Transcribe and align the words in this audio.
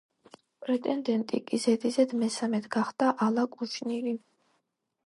პრეტენდენტი 0.63 1.41
კი 1.51 1.59
ზედიზედ 1.65 2.17
მესამედ 2.25 2.67
გახდა 2.79 3.13
ალა 3.29 3.47
კუშნირი. 3.59 4.17